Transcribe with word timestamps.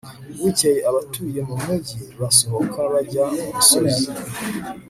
bukeye, 0.41 0.79
abatuye 0.89 1.39
mu 1.49 1.55
mugi 1.65 1.97
basohoka 2.19 2.79
bajya 2.93 3.23
mu 3.35 3.45
misozi 3.55 4.05